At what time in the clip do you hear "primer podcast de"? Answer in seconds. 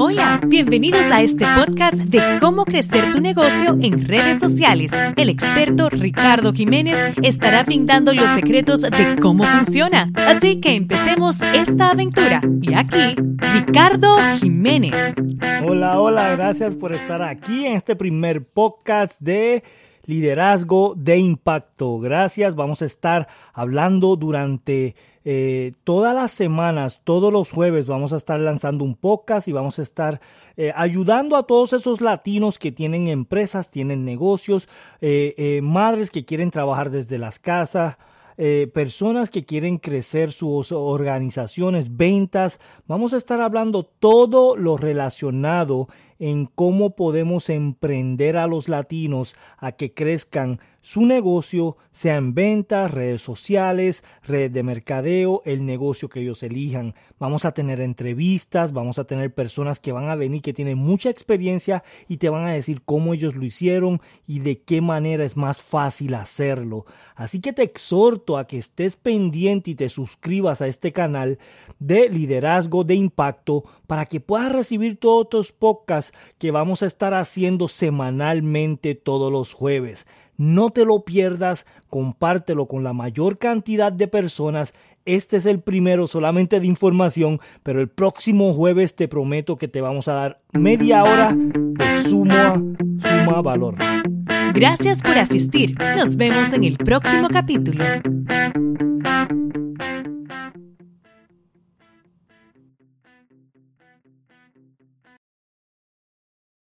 17.96-19.64